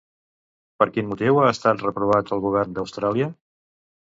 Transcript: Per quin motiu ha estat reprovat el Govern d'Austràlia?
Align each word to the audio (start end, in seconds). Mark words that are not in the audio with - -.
Per 0.83 0.87
quin 0.95 1.07
motiu 1.11 1.37
ha 1.41 1.51
estat 1.57 1.85
reprovat 1.89 2.33
el 2.39 2.43
Govern 2.47 2.77
d'Austràlia? 2.79 3.29